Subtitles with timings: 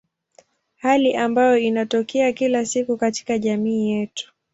[0.75, 4.33] Hali ambayo inatokea kila siku katika jamii yetu.